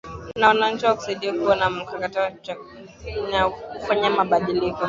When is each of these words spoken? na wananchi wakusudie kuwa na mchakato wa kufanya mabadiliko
na 0.35 0.47
wananchi 0.47 0.85
wakusudie 0.85 1.31
kuwa 1.33 1.55
na 1.55 1.69
mchakato 1.69 2.19
wa 2.19 3.49
kufanya 3.51 4.09
mabadiliko 4.09 4.79